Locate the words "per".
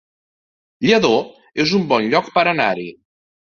2.41-2.47